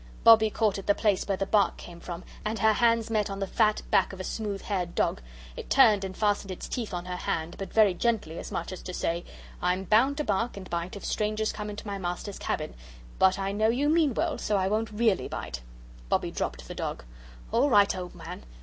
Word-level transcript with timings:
Bobbie 0.23 0.49
caught 0.49 0.79
at 0.79 0.87
the 0.87 0.95
place 0.95 1.27
where 1.27 1.37
the 1.37 1.45
bark 1.45 1.77
came 1.77 1.99
from, 1.99 2.23
and 2.43 2.57
her 2.57 2.73
hands 2.73 3.11
met 3.11 3.29
on 3.29 3.37
the 3.39 3.45
fat 3.45 3.83
back 3.91 4.11
of 4.13 4.19
a 4.19 4.23
smooth 4.23 4.63
haired 4.63 4.95
dog. 4.95 5.21
It 5.55 5.69
turned 5.69 6.03
and 6.03 6.17
fastened 6.17 6.49
its 6.49 6.67
teeth 6.67 6.91
on 6.91 7.05
her 7.05 7.15
hand, 7.15 7.53
but 7.59 7.71
very 7.71 7.93
gently, 7.93 8.39
as 8.39 8.51
much 8.51 8.71
as 8.71 8.81
to 8.81 8.95
say: 8.95 9.23
"I'm 9.61 9.83
bound 9.83 10.17
to 10.17 10.23
bark 10.23 10.57
and 10.57 10.67
bite 10.67 10.95
if 10.95 11.05
strangers 11.05 11.53
come 11.53 11.69
into 11.69 11.85
my 11.85 11.99
master's 11.99 12.39
cabin, 12.39 12.73
but 13.19 13.37
I 13.37 13.51
know 13.51 13.69
you 13.69 13.89
mean 13.89 14.15
well, 14.15 14.39
so 14.39 14.57
I 14.57 14.67
won't 14.67 14.89
REALLY 14.91 15.27
bite." 15.27 15.61
Bobbie 16.09 16.31
dropped 16.31 16.67
the 16.67 16.73
dog. 16.73 17.03
"All 17.51 17.69
right, 17.69 17.95
old 17.95 18.15
man. 18.15 18.41